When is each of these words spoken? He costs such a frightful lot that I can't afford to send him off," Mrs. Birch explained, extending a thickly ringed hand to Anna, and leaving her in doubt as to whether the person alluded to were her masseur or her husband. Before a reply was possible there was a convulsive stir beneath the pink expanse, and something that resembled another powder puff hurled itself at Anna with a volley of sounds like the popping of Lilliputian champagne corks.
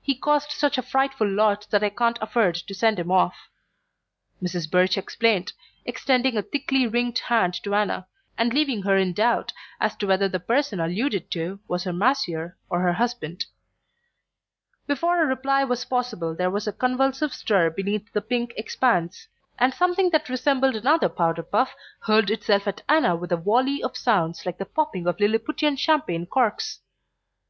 He 0.00 0.14
costs 0.14 0.56
such 0.56 0.78
a 0.78 0.82
frightful 0.82 1.28
lot 1.28 1.66
that 1.68 1.84
I 1.84 1.90
can't 1.90 2.18
afford 2.22 2.54
to 2.54 2.72
send 2.74 2.98
him 2.98 3.10
off," 3.12 3.50
Mrs. 4.42 4.70
Birch 4.70 4.96
explained, 4.96 5.52
extending 5.84 6.34
a 6.38 6.42
thickly 6.42 6.86
ringed 6.86 7.18
hand 7.18 7.52
to 7.62 7.74
Anna, 7.74 8.08
and 8.38 8.54
leaving 8.54 8.84
her 8.84 8.96
in 8.96 9.12
doubt 9.12 9.52
as 9.78 9.94
to 9.96 10.06
whether 10.06 10.30
the 10.30 10.40
person 10.40 10.80
alluded 10.80 11.30
to 11.32 11.60
were 11.68 11.78
her 11.80 11.92
masseur 11.92 12.56
or 12.70 12.80
her 12.80 12.94
husband. 12.94 13.44
Before 14.86 15.22
a 15.22 15.26
reply 15.26 15.62
was 15.62 15.84
possible 15.84 16.34
there 16.34 16.50
was 16.50 16.66
a 16.66 16.72
convulsive 16.72 17.34
stir 17.34 17.68
beneath 17.68 18.10
the 18.14 18.22
pink 18.22 18.54
expanse, 18.56 19.28
and 19.58 19.74
something 19.74 20.08
that 20.08 20.30
resembled 20.30 20.74
another 20.76 21.10
powder 21.10 21.42
puff 21.42 21.74
hurled 22.06 22.30
itself 22.30 22.66
at 22.66 22.80
Anna 22.88 23.14
with 23.14 23.30
a 23.30 23.36
volley 23.36 23.82
of 23.82 23.94
sounds 23.94 24.46
like 24.46 24.56
the 24.56 24.64
popping 24.64 25.06
of 25.06 25.20
Lilliputian 25.20 25.76
champagne 25.76 26.24
corks. 26.24 26.80